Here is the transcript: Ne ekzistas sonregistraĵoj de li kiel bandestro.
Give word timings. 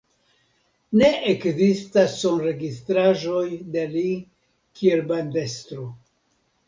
Ne 1.01 1.09
ekzistas 1.33 2.15
sonregistraĵoj 2.23 3.45
de 3.77 3.87
li 3.97 4.07
kiel 4.81 5.05
bandestro. 5.13 5.87